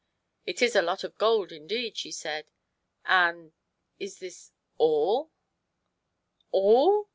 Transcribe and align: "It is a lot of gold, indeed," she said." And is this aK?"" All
"It 0.47 0.63
is 0.63 0.75
a 0.75 0.81
lot 0.81 1.03
of 1.03 1.15
gold, 1.19 1.51
indeed," 1.51 1.95
she 1.95 2.11
said." 2.11 2.49
And 3.05 3.53
is 3.99 4.17
this 4.17 4.51
aK?"" 4.79 5.29
All 6.51 7.07